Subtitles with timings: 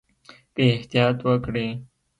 [0.55, 1.67] که احتیاط وکړئ